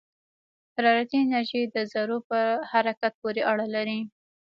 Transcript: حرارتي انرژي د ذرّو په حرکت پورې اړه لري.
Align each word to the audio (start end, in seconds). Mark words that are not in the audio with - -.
حرارتي 0.75 1.17
انرژي 1.21 1.61
د 1.75 1.77
ذرّو 1.91 2.17
په 2.29 2.39
حرکت 2.71 3.13
پورې 3.21 3.41
اړه 3.51 3.65
لري. 3.75 3.99